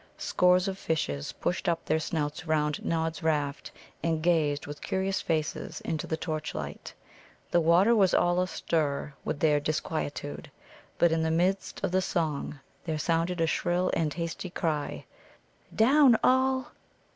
Scores 0.17 0.67
of 0.67 0.79
fishes 0.79 1.31
pushed 1.33 1.69
up 1.69 1.85
their 1.85 1.99
snouts 1.99 2.47
round 2.47 2.83
Nod's 2.83 3.21
raft, 3.21 3.71
and 4.01 4.23
gazed 4.23 4.65
with 4.65 4.81
curious 4.81 5.21
faces 5.21 5.79
into 5.81 6.07
the 6.07 6.17
torchlight. 6.17 6.91
The 7.51 7.61
water 7.61 7.95
was 7.95 8.15
all 8.15 8.41
astir 8.41 9.13
with 9.23 9.39
their 9.41 9.59
disquietude. 9.59 10.49
But 10.97 11.11
in 11.11 11.21
the 11.21 11.29
midst 11.29 11.83
of 11.83 11.91
the 11.91 12.01
song 12.01 12.59
there 12.83 12.97
sounded 12.97 13.39
a 13.41 13.45
shrill 13.45 13.91
and 13.93 14.11
hasty 14.11 14.49
cry: 14.49 15.05
"Down 15.75 16.17
all!" 16.23 16.71